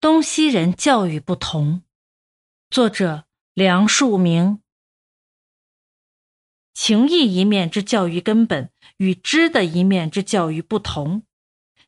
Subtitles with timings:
[0.00, 1.82] 东西人教育不同。
[2.70, 4.60] 作者梁漱溟。
[6.72, 11.24] 情义一面之教育根本与知的一面之教育不同，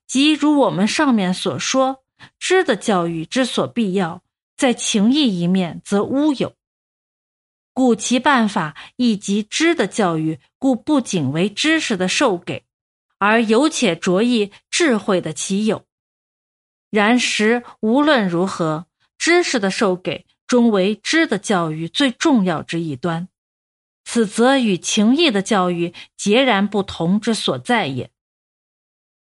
[0.08, 2.02] 即如我们上面所说，
[2.36, 4.24] 知的教育之所必要，
[4.56, 6.56] 在情义一面则乌有。
[7.72, 12.64] 故其办法亦即知的教育，故不仅为知识的授给，
[13.18, 15.86] 而有且着意智慧的其有。
[16.90, 18.86] 然时无论如何，
[19.16, 23.28] 知识的授给终为知的教育最重要之一端，
[24.04, 28.10] 此则与情义的教育截然不同之所在也。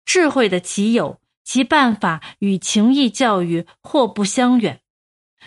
[0.05, 4.77] 智慧的其有，其办法与情义教育或不相远；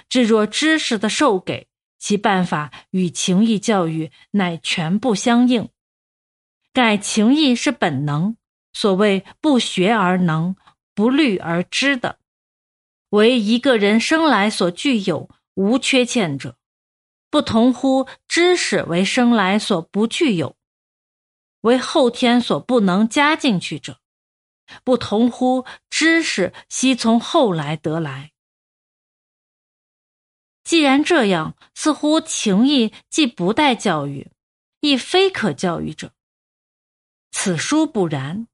[0.09, 5.70] 至若知识的授给，其办法与情义教育乃全不相应。
[6.75, 8.37] 盖情义是本能，
[8.75, 10.56] 所谓不学而能。
[11.00, 12.18] 不虑而知的，
[13.08, 16.58] 为一个人生来所具有无缺陷者，
[17.30, 20.58] 不同乎知识为生来所不具有，
[21.62, 24.02] 为后天所不能加进去者，
[24.84, 28.32] 不同乎知识悉从后来得来。
[30.62, 34.30] 既然这样，似乎情义既不待教育，
[34.80, 36.12] 亦非可教育者。
[37.30, 38.48] 此书不然。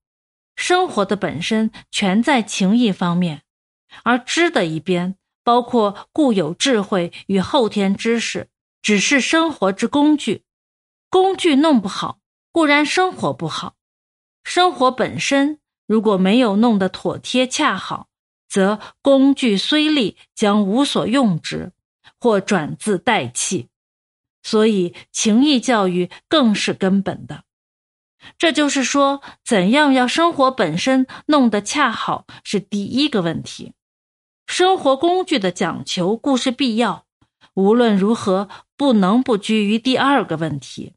[0.56, 3.42] 生活的本身全在情义方面，
[4.02, 8.48] 而知的一边，包括固有智慧与后天知识，
[8.82, 10.44] 只是生活之工具。
[11.08, 12.18] 工具弄不好，
[12.50, 13.74] 固然生活不好。
[14.42, 18.08] 生活本身如果没有弄得妥帖恰好，
[18.48, 21.72] 则工具虽利，将无所用之，
[22.18, 23.68] 或转自代弃。
[24.42, 27.42] 所以情义教育更是根本的。
[28.38, 33.74] 这就是说，怎样要生活本身弄得恰好是第一个问题。
[34.46, 37.06] 生活工具的讲求固是必要，
[37.54, 40.94] 无论如何不能不居于第二个问题。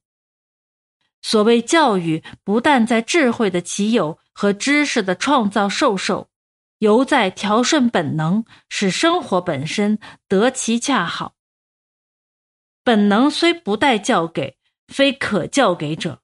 [1.21, 6.29] 所谓教育，不但在智慧的其有和知识的创造授受，
[6.77, 11.33] 犹在调顺本能，使生活本身得其恰好。
[12.83, 16.21] 本能虽不待教给，非可教给者。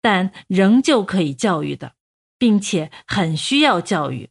[0.00, 1.94] 但仍旧可以教育的，
[2.38, 4.30] 并且很需要教育，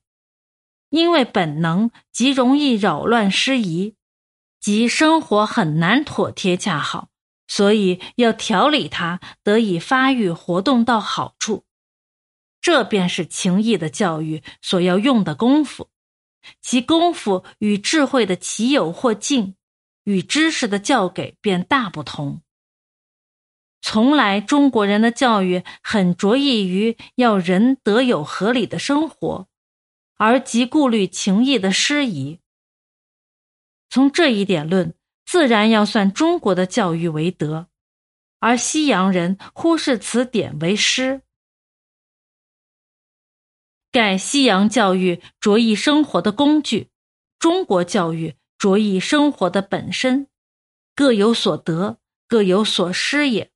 [0.90, 3.96] 因为本能极容易扰乱失仪，
[4.60, 7.10] 即生活很难妥帖恰好，
[7.48, 11.66] 所以要调理它，得以发育活动到好处。
[12.62, 15.90] 这便是情谊的教育所要用的功夫，
[16.62, 19.56] 其功夫与智慧的其有或尽，
[20.04, 22.42] 与知识的教给便大不同。
[23.82, 29.48] 从来中国人的教育很着意于要人得有合理的生活，
[30.18, 32.40] 而极顾虑情义的失仪。
[33.90, 34.94] 从这一点论，
[35.26, 37.68] 自然要算中国的教育为德，
[38.40, 41.22] 而西洋人忽视此点为失。
[43.90, 46.90] 盖西洋教育着意生活的工具，
[47.40, 50.28] 中国教育着意生活的本身，
[50.94, 53.52] 各有所得，各有所失也。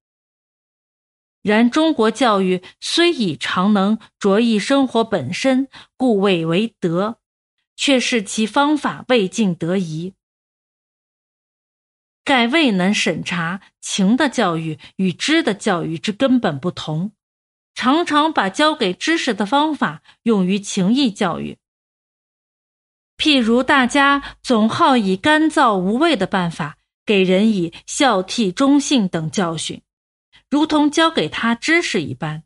[1.41, 7.19] 然中国教育虽已常能着意生活本身，故谓为德，
[7.75, 10.13] 却是其方法未尽得宜。
[12.23, 17.13] 盖未能审查情的教育与知的教育之根本不同，
[17.73, 21.57] 常常把教给知识的方法用于情义教育。
[23.17, 29.81] 譬如大家总好以干燥无味的办法给人以孝悌忠信等教训。
[30.51, 32.43] 如同教给他知识一般，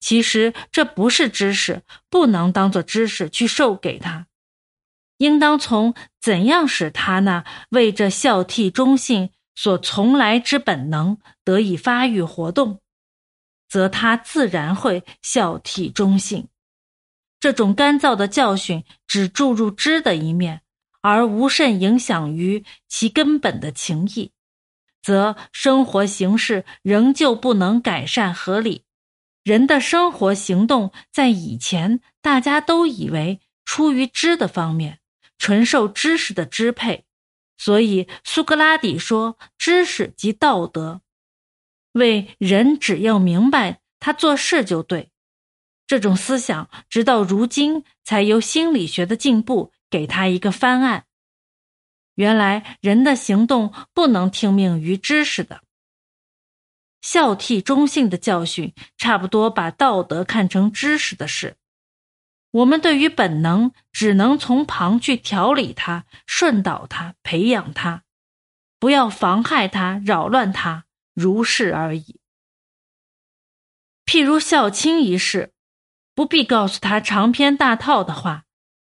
[0.00, 4.26] 其实这不是知识，不能当做知识去授给他。
[5.18, 12.80] 应当从怎样使他那为这孝悌忠信所从来之本能得以发育活动，
[13.68, 16.48] 则他自然会孝悌忠信。
[17.38, 20.62] 这种干燥的教训只注入知的一面，
[21.02, 24.32] 而无甚影响于其根本的情谊。
[25.02, 28.84] 则生活形式仍旧不能改善合理，
[29.42, 35.00] 人的生活行动在以前大家都以为出于知的方面，
[35.38, 37.04] 纯受知识的支配，
[37.56, 41.00] 所以苏格拉底说知识即道德，
[41.92, 45.10] 为人只要明白他做事就对。
[45.86, 51.06] 这种思想直到如今才由心理学的进步给他一个翻案。
[52.20, 55.62] 原来人的行动不能听命于知识的，
[57.00, 61.56] 孝悌忠信的教训，差不多把道德看成知识的事。
[62.50, 68.02] 我们对于本能，只能从旁去调理它、顺导它、培养它，
[68.78, 70.84] 不要妨害它、扰乱它，
[71.14, 72.20] 如是而已。
[74.04, 75.54] 譬如孝亲一事，
[76.14, 78.44] 不必告诉他长篇大套的话，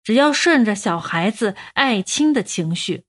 [0.01, 3.03] 只要顺着小孩子爱亲的情绪，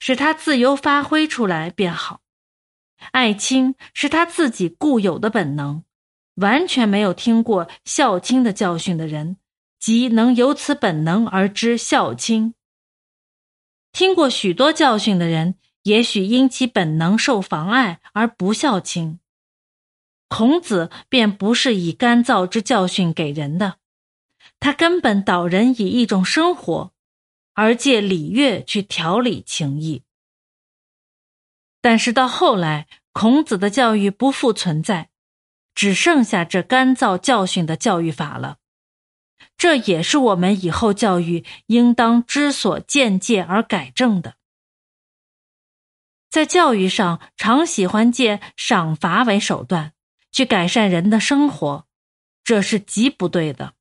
[0.00, 2.22] 使他自由发挥出来便好。
[3.12, 5.84] 爱亲是他自己固有的本能，
[6.34, 9.36] 完全没有听过孝亲的教训的人。
[9.78, 12.52] 即能由此本能而知孝亲。
[13.92, 15.54] 听过许多教训的人，
[15.84, 19.20] 也许因其本能受妨碍而不孝亲。
[20.28, 23.76] 孔子便不是以干燥之教训给人的，
[24.60, 26.92] 他根本导人以一种生活，
[27.60, 30.02] 而借礼乐去调理情谊。
[31.82, 35.10] 但是到后来，孔子的教育不复存在，
[35.74, 38.56] 只剩下这干燥教训的教育法了。
[39.58, 44.36] 这也是我们以后教育应当知所见戒而改正的。
[46.30, 49.92] 在教育上，常喜欢借赏罚为手段
[50.32, 51.86] 去改善人的生活，
[52.42, 53.74] 这是极不对的。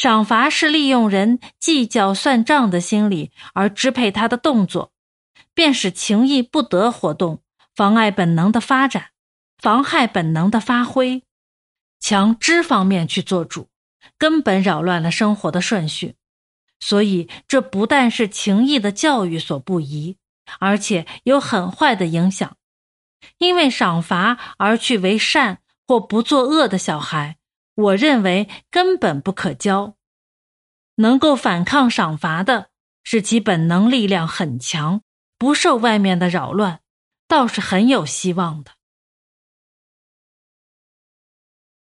[0.00, 4.92] 赏罚是利用人计较算账的心理而支配他的动作，
[5.54, 7.42] 便使情谊不得活动，
[7.74, 9.06] 妨碍本能的发展，
[9.60, 11.24] 妨害本能的发挥，
[11.98, 13.70] 强知方面去做主。
[14.16, 16.14] 根本扰乱了生活的顺序，
[16.78, 20.16] 所以这不但是情义的教育所不宜，
[20.60, 22.56] 而且有很坏的影响。
[23.38, 25.58] 因为赏罚而去为善
[25.88, 27.37] 或不作恶的小孩，
[27.78, 29.94] 我认为根本不可教。
[30.96, 32.70] 能够反抗赏罚的，
[33.04, 35.02] 是其本能力量很强，
[35.38, 36.80] 不受外面的扰乱，
[37.28, 38.72] 倒是很有希望的。